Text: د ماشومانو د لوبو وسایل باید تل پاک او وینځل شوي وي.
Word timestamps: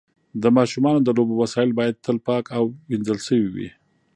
د 0.41 0.43
ماشومانو 0.57 0.99
د 1.03 1.09
لوبو 1.17 1.33
وسایل 1.43 1.71
باید 1.79 2.01
تل 2.05 2.17
پاک 2.27 2.45
او 2.57 2.63
وینځل 2.89 3.19
شوي 3.27 3.49
وي. 3.55 3.69